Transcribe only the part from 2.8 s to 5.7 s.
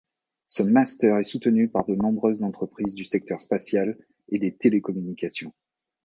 du secteur spatial et des télécommunications.